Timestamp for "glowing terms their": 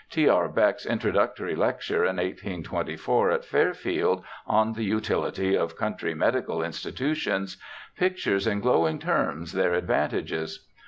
8.61-9.75